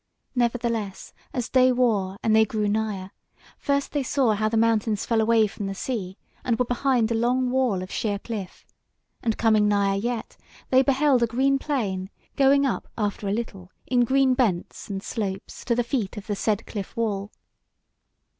[0.33, 3.11] Nevertheless as day wore and they drew nigher,
[3.59, 7.13] first they saw how the mountains fell away from the sea, and were behind a
[7.13, 8.65] long wall of sheer cliff;
[9.21, 10.37] and coming nigher yet,
[10.71, 15.63] they beheld a green plain going up after a little in green bents and slopes
[15.65, 17.31] to the feet of the said cliff wall.